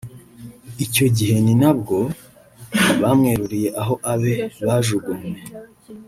Icyo 0.85 1.05
gihe 1.17 1.35
ni 1.45 1.53
na 1.61 1.71
bwo 1.77 1.99
bamweruriye 3.01 3.69
aho 3.81 3.93
abe 4.13 4.33
bajugunywe 4.65 5.39